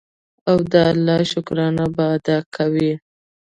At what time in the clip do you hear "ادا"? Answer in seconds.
2.15-2.37